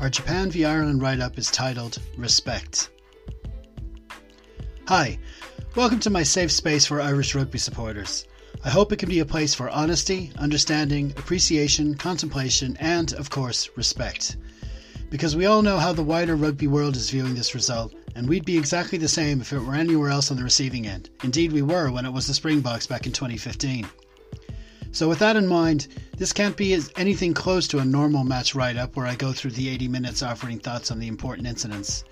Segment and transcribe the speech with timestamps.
[0.00, 2.88] Our Japan v Ireland write up is titled Respect.
[4.88, 5.18] Hi,
[5.76, 8.24] welcome to my safe space for Irish rugby supporters.
[8.64, 13.68] I hope it can be a place for honesty, understanding, appreciation, contemplation, and, of course,
[13.76, 14.38] respect.
[15.10, 18.46] Because we all know how the wider rugby world is viewing this result, and we'd
[18.46, 21.10] be exactly the same if it were anywhere else on the receiving end.
[21.22, 23.86] Indeed, we were when it was the Springboks back in 2015.
[24.92, 28.76] So, with that in mind, this can't be anything close to a normal match write
[28.76, 32.04] up where I go through the 80 minutes offering thoughts on the important incidents.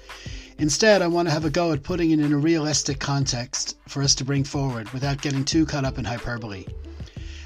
[0.59, 4.03] Instead, I want to have a go at putting it in a realistic context for
[4.03, 6.67] us to bring forward without getting too caught up in hyperbole.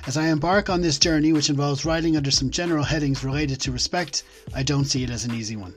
[0.07, 3.73] As I embark on this journey, which involves writing under some general headings related to
[3.73, 5.75] respect, I don't see it as an easy one.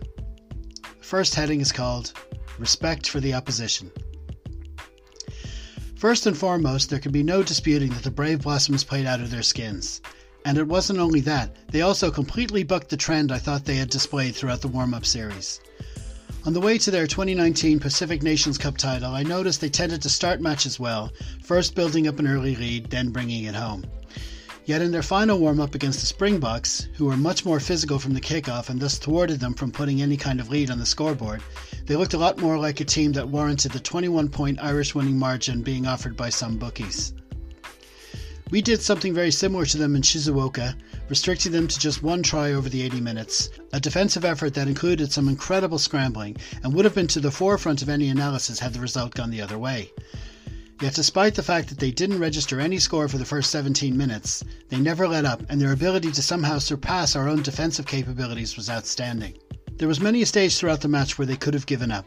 [0.81, 2.11] The first heading is called
[2.57, 3.91] Respect for the Opposition.
[5.95, 9.31] First and foremost, there can be no disputing that the Brave Blossoms played out of
[9.31, 10.01] their skins.
[10.43, 13.89] And it wasn't only that, they also completely bucked the trend I thought they had
[13.89, 15.61] displayed throughout the warm up series.
[16.45, 20.09] On the way to their 2019 Pacific Nations Cup title, I noticed they tended to
[20.09, 23.85] start matches well, first building up an early lead, then bringing it home.
[24.65, 28.15] Yet in their final warm up against the Springboks, who were much more physical from
[28.15, 31.43] the kickoff and thus thwarted them from putting any kind of lead on the scoreboard,
[31.85, 35.19] they looked a lot more like a team that warranted the 21 point Irish winning
[35.19, 37.13] margin being offered by some bookies.
[38.49, 40.75] We did something very similar to them in Shizuoka,
[41.09, 45.11] restricting them to just one try over the 80 minutes, a defensive effort that included
[45.11, 48.79] some incredible scrambling and would have been to the forefront of any analysis had the
[48.79, 49.91] result gone the other way.
[50.81, 54.43] Yet, despite the fact that they didn't register any score for the first 17 minutes,
[54.67, 58.69] they never let up, and their ability to somehow surpass our own defensive capabilities was
[58.69, 59.37] outstanding.
[59.77, 62.05] There was many a stage throughout the match where they could have given up.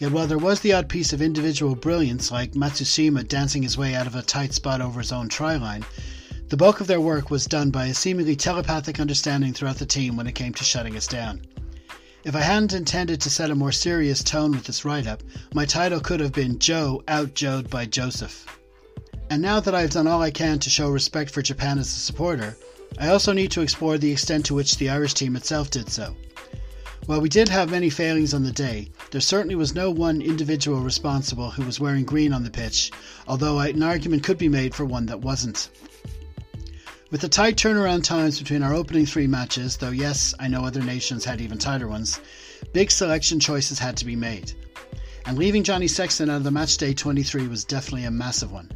[0.00, 3.94] Yet while there was the odd piece of individual brilliance, like Matsushima dancing his way
[3.94, 5.84] out of a tight spot over his own try line,
[6.48, 10.16] the bulk of their work was done by a seemingly telepathic understanding throughout the team
[10.16, 11.40] when it came to shutting us down.
[12.24, 15.22] If I hadn't intended to set a more serious tone with this write up,
[15.54, 18.44] my title could have been Joe Out Joed by Joseph.
[19.30, 22.00] And now that I've done all I can to show respect for Japan as a
[22.00, 22.56] supporter,
[22.98, 26.16] I also need to explore the extent to which the Irish team itself did so.
[27.06, 30.80] While we did have many failings on the day, there certainly was no one individual
[30.80, 32.90] responsible who was wearing green on the pitch,
[33.28, 35.70] although an argument could be made for one that wasn't.
[37.10, 40.82] With the tight turnaround times between our opening three matches, though yes, I know other
[40.82, 42.20] nations had even tighter ones,
[42.74, 44.52] big selection choices had to be made.
[45.24, 48.70] And leaving Johnny Sexton out of the match day 23 was definitely a massive one.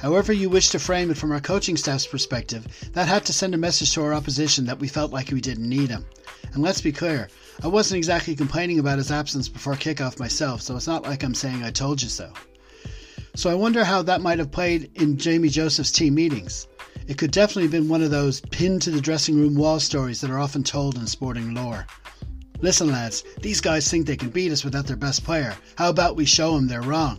[0.00, 3.56] However, you wish to frame it from our coaching staff's perspective, that had to send
[3.56, 6.06] a message to our opposition that we felt like we didn't need him.
[6.52, 7.28] And let's be clear,
[7.64, 11.34] I wasn't exactly complaining about his absence before kickoff myself, so it's not like I'm
[11.34, 12.32] saying I told you so.
[13.34, 16.68] So I wonder how that might have played in Jamie Joseph's team meetings.
[17.08, 20.20] It could definitely have been one of those pinned to the dressing room wall stories
[20.20, 21.86] that are often told in sporting lore.
[22.60, 25.56] Listen, lads, these guys think they can beat us without their best player.
[25.76, 27.18] How about we show them they're wrong?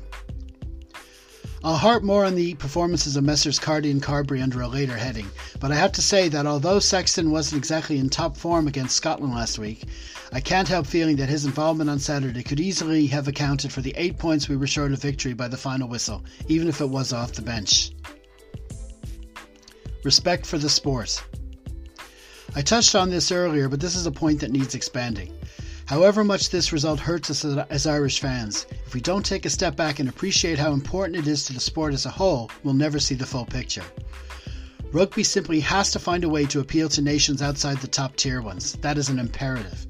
[1.63, 3.57] I'll harp more on the performances of Messrs.
[3.57, 5.25] Carty and Carbery under a later heading,
[5.59, 9.33] but I have to say that although Sexton wasn't exactly in top form against Scotland
[9.33, 9.85] last week,
[10.31, 13.95] I can't help feeling that his involvement on Saturday could easily have accounted for the
[13.97, 17.11] eight points we were short of victory by the final whistle, even if it was
[17.11, 17.91] off the bench.
[20.03, 21.21] Respect for the sport.
[22.55, 25.33] I touched on this earlier, but this is a point that needs expanding.
[25.85, 29.75] However much this result hurts us as Irish fans, if we don't take a step
[29.75, 32.99] back and appreciate how important it is to the sport as a whole, we'll never
[32.99, 33.83] see the full picture.
[34.91, 38.41] Rugby simply has to find a way to appeal to nations outside the top tier
[38.41, 38.73] ones.
[38.81, 39.85] That is an imperative.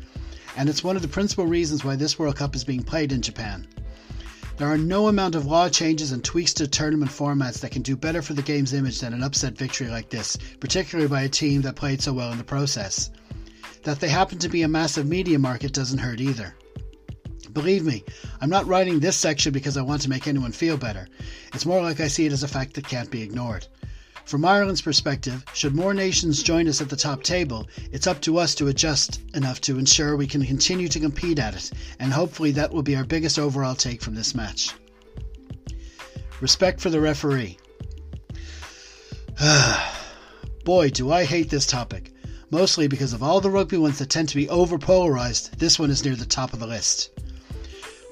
[0.58, 3.22] And it's one of the principal reasons why this World Cup is being played in
[3.22, 3.68] Japan.
[4.60, 7.96] There are no amount of law changes and tweaks to tournament formats that can do
[7.96, 11.62] better for the game's image than an upset victory like this, particularly by a team
[11.62, 13.10] that played so well in the process.
[13.84, 16.56] That they happen to be a massive media market doesn't hurt either.
[17.54, 18.04] Believe me,
[18.42, 21.08] I'm not writing this section because I want to make anyone feel better.
[21.54, 23.66] It's more like I see it as a fact that can't be ignored.
[24.26, 28.38] From Ireland's perspective, should more nations join us at the top table, it's up to
[28.38, 32.52] us to adjust enough to ensure we can continue to compete at it, and hopefully
[32.52, 34.74] that will be our biggest overall take from this match.
[36.42, 37.58] Respect for the referee.
[40.66, 42.14] Boy, do I hate this topic.
[42.52, 45.92] Mostly because of all the rugby ones that tend to be over polarized, this one
[45.92, 47.19] is near the top of the list.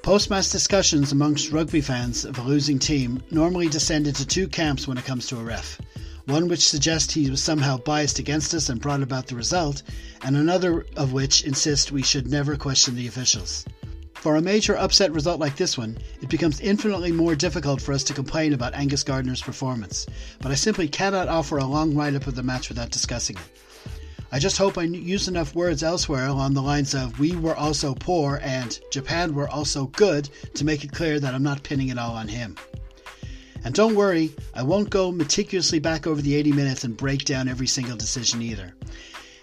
[0.08, 4.88] Post match discussions amongst rugby fans of a losing team normally descend into two camps
[4.88, 5.82] when it comes to a ref
[6.28, 9.84] one which suggests he was somehow biased against us and brought about the result,
[10.22, 13.66] and another of which insists we should never question the officials.
[14.14, 18.06] For a major upset result like this one, it becomes infinitely more difficult for us
[18.06, 20.06] to complain about Angus Gardner's performance,
[20.40, 23.67] but I simply cannot offer a long write up of the match without discussing it.
[24.30, 27.96] I just hope I used enough words elsewhere along the lines of we were also
[27.96, 31.98] poor and Japan were also good to make it clear that I'm not pinning it
[31.98, 32.58] all on him.
[33.64, 37.48] And don't worry, I won't go meticulously back over the 80 minutes and break down
[37.48, 38.74] every single decision either.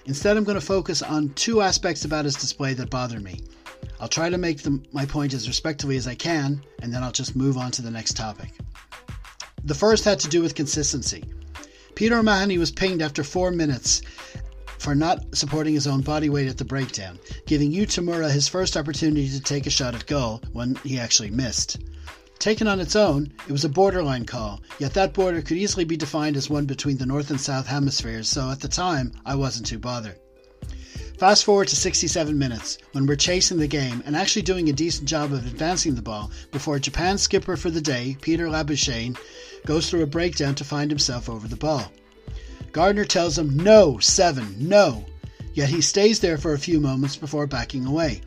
[0.05, 3.41] Instead, I'm going to focus on two aspects about his display that bother me.
[4.01, 7.13] I'll try to make them, my point as respectfully as I can, and then I'll
[7.13, 8.51] just move on to the next topic.
[9.65, 11.25] The first had to do with consistency.
[11.95, 14.03] Peter O'Mahony was pinged after four minutes
[14.85, 18.77] for not supporting his own body weight at the breakdown, giving Yu Tamura his first
[18.77, 21.79] opportunity to take a shot at goal when he actually missed.
[22.39, 25.97] Taken on its own, it was a borderline call, yet that border could easily be
[25.97, 29.65] defined as one between the North and South hemispheres, so at the time, I wasn't
[29.65, 30.19] too bothered.
[31.17, 35.09] Fast forward to 67 minutes, when we're chasing the game and actually doing a decent
[35.09, 39.17] job of advancing the ball before Japan's skipper for the day, Peter Labuschagne,
[39.65, 41.91] goes through a breakdown to find himself over the ball.
[42.75, 45.05] Gardner tells him, No, seven, no.
[45.53, 48.21] Yet he stays there for a few moments before backing away.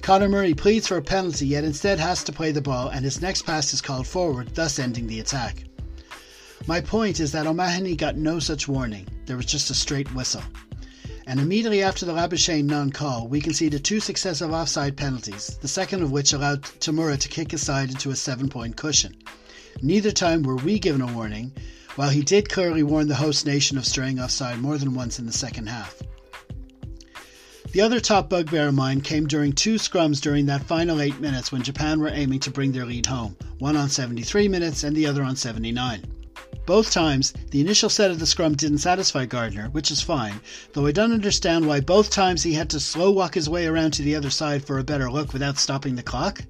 [0.00, 3.20] Conor Murray pleads for a penalty, yet instead has to play the ball, and his
[3.20, 5.64] next pass is called forward, thus ending the attack.
[6.66, 10.42] My point is that O'Mahony got no such warning, there was just a straight whistle.
[11.26, 16.02] And immediately after the Labuschagne non call, we conceded two successive offside penalties, the second
[16.02, 19.14] of which allowed Tamura to kick his side into a seven point cushion.
[19.82, 21.52] Neither time were we given a warning,
[21.96, 25.26] while he did clearly warn the host nation of straying offside more than once in
[25.26, 26.02] the second half.
[27.72, 31.50] The other top bugbear of mine came during two scrums during that final eight minutes
[31.50, 35.06] when Japan were aiming to bring their lead home, one on 73 minutes and the
[35.06, 36.04] other on 79.
[36.66, 40.40] Both times, the initial set of the scrum didn't satisfy Gardner, which is fine,
[40.74, 43.92] though I don't understand why both times he had to slow walk his way around
[43.94, 46.42] to the other side for a better look without stopping the clock.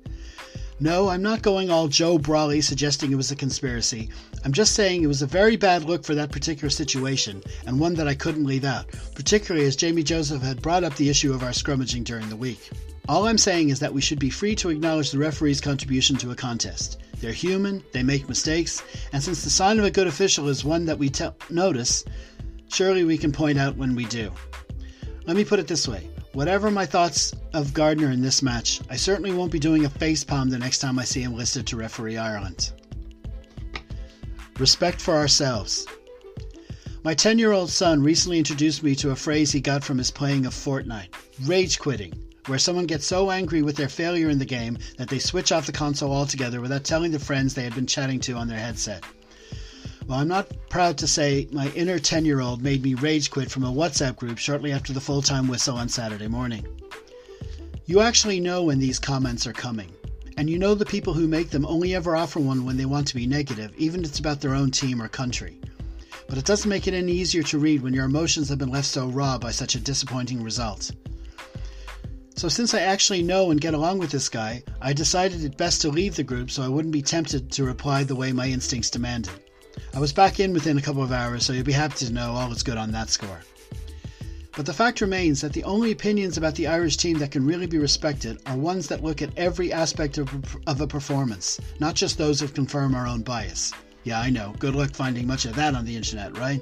[0.83, 4.11] No, I'm not going all Joe Brolly suggesting it was a conspiracy.
[4.45, 7.95] I'm just saying it was a very bad look for that particular situation, and one
[7.95, 11.45] that I couldn't leave out, particularly as Jamie Joseph had brought up the issue of
[11.45, 12.69] our scrummaging during the week.
[13.09, 16.33] All I'm saying is that we should be free to acknowledge the referee's contribution to
[16.33, 16.99] a contest.
[17.21, 18.83] They're human, they make mistakes,
[19.13, 22.05] and since the sign of a good official is one that we te- notice,
[22.73, 24.33] surely we can point out when we do.
[25.27, 28.97] Let me put it this way Whatever my thoughts of Gardner in this match, I
[28.97, 32.17] certainly won't be doing a facepalm the next time I see him listed to referee
[32.17, 32.73] Ireland.
[34.59, 35.87] Respect for ourselves.
[37.05, 40.11] My 10 year old son recently introduced me to a phrase he got from his
[40.11, 41.15] playing of Fortnite
[41.45, 42.15] rage quitting,
[42.47, 45.67] where someone gets so angry with their failure in the game that they switch off
[45.67, 49.05] the console altogether without telling the friends they had been chatting to on their headset.
[50.13, 53.51] Well, I'm not proud to say my inner 10 year old made me rage quit
[53.51, 56.67] from a WhatsApp group shortly after the full time whistle on Saturday morning.
[57.87, 59.91] You actually know when these comments are coming,
[60.37, 63.09] and you know the people who make them only ever offer one when they want
[63.09, 65.59] to be negative, even if it's about their own team or country.
[66.29, 68.89] But it doesn't make it any easier to read when your emotions have been left
[68.89, 70.91] so raw by such a disappointing result.
[72.37, 75.81] So, since I actually know and get along with this guy, I decided it best
[75.81, 78.91] to leave the group so I wouldn't be tempted to reply the way my instincts
[78.91, 79.33] demanded.
[79.95, 82.33] I was back in within a couple of hours, so you'll be happy to know
[82.33, 83.41] all is good on that score.
[84.55, 87.67] But the fact remains that the only opinions about the Irish team that can really
[87.67, 90.29] be respected are ones that look at every aspect of,
[90.67, 93.73] of a performance, not just those that confirm our own bias.
[94.05, 96.61] Yeah, I know, good luck finding much of that on the internet, right?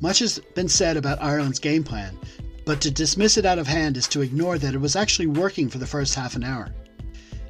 [0.00, 2.16] Much has been said about Ireland's game plan,
[2.64, 5.68] but to dismiss it out of hand is to ignore that it was actually working
[5.68, 6.72] for the first half an hour.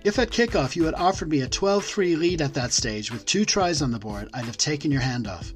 [0.04, 3.25] If at kickoff you had offered me a 12 3 lead at that stage with
[3.25, 5.54] two tries on the board, I'd have taken your hand off.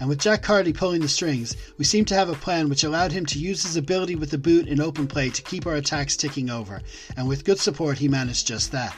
[0.00, 3.12] And with Jack Carty pulling the strings, we seemed to have a plan which allowed
[3.12, 6.16] him to use his ability with the boot in open play to keep our attacks
[6.16, 6.80] ticking over,
[7.14, 8.96] and with good support, he managed just that.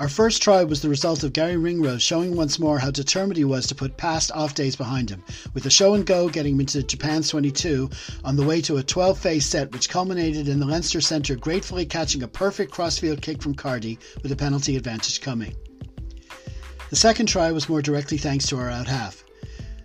[0.00, 3.44] Our first try was the result of Gary Ringrose showing once more how determined he
[3.44, 6.60] was to put past off days behind him, with a show and go getting him
[6.60, 7.90] into Japan's 22
[8.24, 11.84] on the way to a 12 phase set which culminated in the Leinster centre gratefully
[11.84, 15.54] catching a perfect crossfield kick from Carty with a penalty advantage coming.
[16.88, 19.22] The second try was more directly thanks to our out half.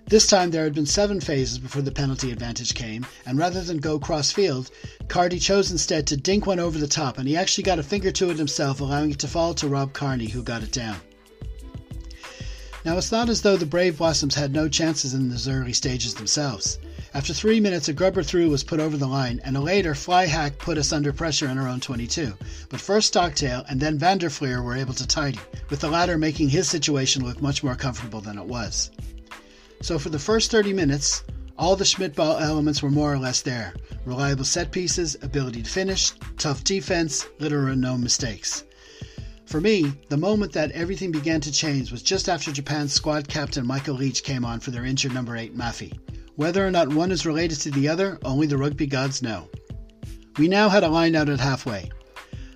[0.08, 3.80] This time there had been seven phases before the penalty advantage came, and rather than
[3.80, 4.70] go cross field,
[5.08, 8.12] Carty chose instead to dink one over the top, and he actually got a finger
[8.12, 10.98] to it himself, allowing it to fall to Rob Kearney, who got it down.
[12.86, 16.14] Now, it's not as though the Brave Blossoms had no chances in those early stages
[16.14, 16.78] themselves.
[17.16, 20.28] After three minutes, a grubber through was put over the line, and a later fly
[20.28, 22.32] hack put us under pressure in our own 22.
[22.70, 25.40] But first Stockdale and then Van der Flier were able to tidy,
[25.72, 28.92] with the latter making his situation look much more comfortable than it was.
[29.82, 31.24] So for the first 30 minutes,
[31.58, 33.74] all the Schmidt ball elements were more or less there
[34.06, 38.64] reliable set pieces, ability to finish, tough defense, little or no mistakes.
[39.46, 43.66] For me, the moment that everything began to change was just after Japan's squad captain
[43.66, 45.98] Michael Leitch came on for their injured number 8 Mafi.
[46.36, 49.50] Whether or not one is related to the other, only the rugby gods know.
[50.38, 51.90] We now had a line out at halfway.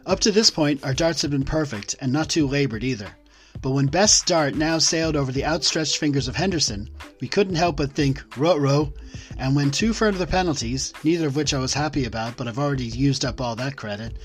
[0.06, 3.16] Up to this point, our darts had been perfect and not too laboured either.
[3.62, 6.90] But when Best's dart now sailed over the outstretched fingers of Henderson,
[7.20, 8.94] we couldn't help but think, row.
[9.38, 12.86] And when two further penalties, neither of which I was happy about, but I've already
[12.86, 14.18] used up all that credit,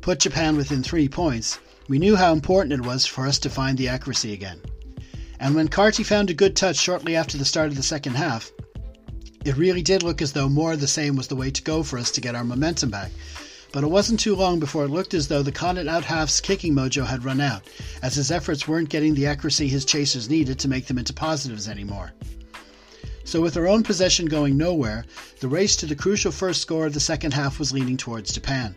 [0.00, 3.78] put Japan within three points, we knew how important it was for us to find
[3.78, 4.60] the accuracy again.
[5.38, 8.50] And when Carty found a good touch shortly after the start of the second half,
[9.44, 11.82] it really did look as though more of the same was the way to go
[11.82, 13.10] for us to get our momentum back,
[13.72, 16.74] but it wasn't too long before it looked as though the Connacht out half's kicking
[16.74, 17.62] mojo had run out,
[18.02, 21.68] as his efforts weren't getting the accuracy his chasers needed to make them into positives
[21.68, 22.12] anymore.
[23.24, 25.04] So, with their own possession going nowhere,
[25.38, 28.74] the race to the crucial first score of the second half was leaning towards Japan.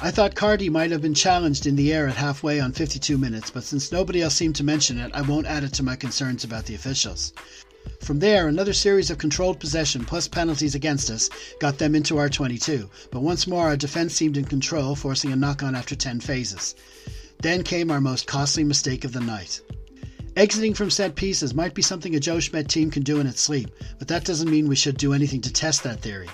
[0.00, 3.50] I thought Carty might have been challenged in the air at halfway on 52 minutes,
[3.50, 6.44] but since nobody else seemed to mention it, I won't add it to my concerns
[6.44, 7.32] about the officials.
[8.00, 11.28] From there, another series of controlled possession plus penalties against us
[11.60, 15.36] got them into our 22, but once more our defence seemed in control, forcing a
[15.36, 16.74] knock on after 10 phases.
[17.42, 19.60] Then came our most costly mistake of the night.
[20.36, 23.40] Exiting from set pieces might be something a Joe Schmidt team can do in its
[23.40, 26.28] sleep, but that doesn't mean we should do anything to test that theory.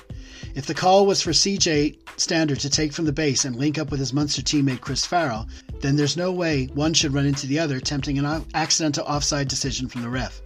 [0.54, 3.90] If the call was for CJ Stander to take from the base and link up
[3.90, 5.48] with his Munster teammate Chris Farrell,
[5.80, 9.88] then there's no way one should run into the other, tempting an accidental offside decision
[9.88, 10.40] from the ref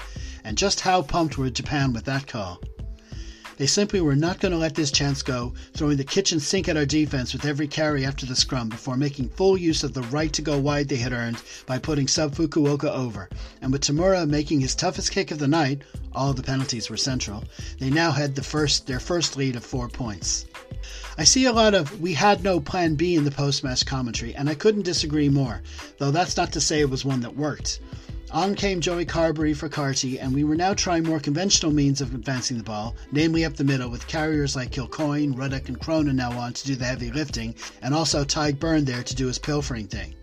[0.47, 2.61] and just how pumped were Japan with that call.
[3.57, 6.77] They simply were not going to let this chance go, throwing the kitchen sink at
[6.77, 10.33] our defense with every carry after the scrum before making full use of the right
[10.35, 13.29] to go wide they had earned by putting sub Fukuoka over.
[13.61, 17.45] And with Tamura making his toughest kick of the night, all the penalties were central,
[17.81, 20.45] they now had the first their first lead of 4 points.
[21.19, 24.35] I see a lot of we had no plan B in the post match commentary,
[24.35, 25.63] and I couldn't disagree more,
[25.99, 27.81] though that's not to say it was one that worked.
[28.33, 32.13] On came Joey Carbery for Carty, and we were now trying more conventional means of
[32.13, 36.33] advancing the ball, namely up the middle, with carriers like Kilcoyne, Ruddock, and Cronin now
[36.33, 39.87] on to do the heavy lifting, and also Tadhg Beirne there to do his pilfering
[39.87, 40.17] thing.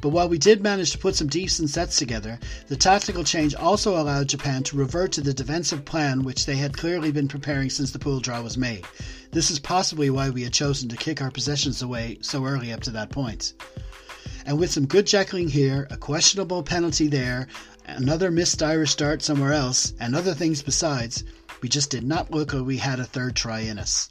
[0.00, 3.96] But while we did manage to put some decent sets together, the tactical change also
[3.96, 7.92] allowed Japan to revert to the defensive plan which they had clearly been preparing since
[7.92, 8.84] the pool draw was made.
[9.30, 12.80] This is possibly why we had chosen to kick our possessions away so early up
[12.80, 13.54] to that point.
[14.46, 17.46] And with some good jackling here, a questionable penalty there,
[17.86, 21.24] another missed Irish start somewhere else, and other things besides,
[21.64, 24.10] we just did not look like we had a third try in us.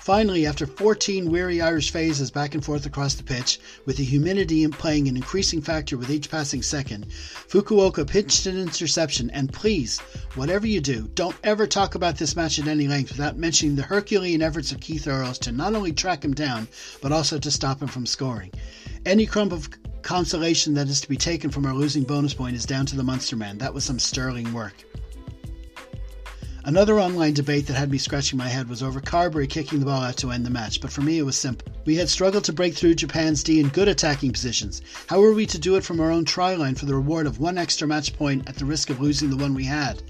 [0.00, 4.66] Finally, after 14 weary Irish phases back and forth across the pitch, with the humidity
[4.66, 7.06] playing an increasing factor with each passing second,
[7.46, 9.30] Fukuoka pitched an interception.
[9.30, 10.00] And please,
[10.34, 13.82] whatever you do, don't ever talk about this match at any length without mentioning the
[13.82, 16.66] Herculean efforts of Keith Earls to not only track him down,
[17.00, 18.50] but also to stop him from scoring.
[19.06, 19.70] Any crumb of
[20.02, 23.04] consolation that is to be taken from our losing bonus point is down to the
[23.04, 23.58] Munster man.
[23.58, 24.74] That was some sterling work.
[26.68, 30.02] Another online debate that had me scratching my head was over Carbery kicking the ball
[30.02, 31.72] out to end the match, but for me it was simple.
[31.86, 34.82] We had struggled to break through Japan's D in good attacking positions.
[35.06, 37.38] How were we to do it from our own try line for the reward of
[37.38, 40.02] one extra match point at the risk of losing the one we had?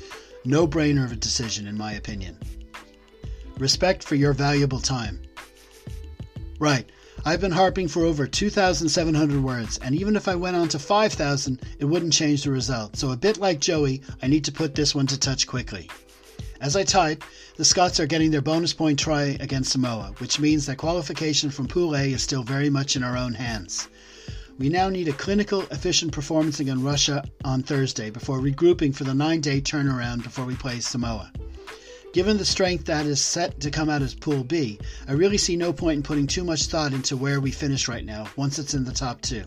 [0.45, 2.37] No brainer of a decision, in my opinion.
[3.59, 5.23] Respect for your valuable time.
[6.59, 6.91] Right,
[7.25, 11.63] I've been harping for over 2,700 words, and even if I went on to 5,000,
[11.79, 12.97] it wouldn't change the result.
[12.97, 15.89] So, a bit like Joey, I need to put this one to touch quickly.
[16.61, 17.23] As I type,
[17.57, 21.69] the Scots are getting their bonus point try against Samoa, which means that qualification from
[21.69, 23.89] Pool A is still very much in our own hands.
[24.59, 29.15] We now need a clinical, efficient performance against Russia on Thursday before regrouping for the
[29.15, 31.31] nine day turnaround before we play Samoa.
[32.13, 35.55] Given the strength that is set to come out as Pool B, I really see
[35.55, 38.75] no point in putting too much thought into where we finish right now once it's
[38.75, 39.45] in the top two.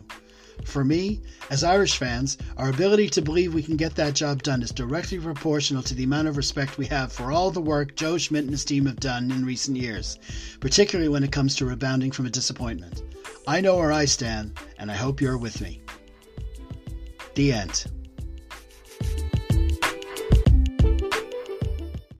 [0.65, 4.61] For me, as Irish fans, our ability to believe we can get that job done
[4.61, 8.17] is directly proportional to the amount of respect we have for all the work Joe
[8.17, 10.17] Schmidt and his team have done in recent years,
[10.59, 13.03] particularly when it comes to rebounding from a disappointment.
[13.47, 15.81] I know where I stand, and I hope you're with me.
[17.35, 17.85] The end.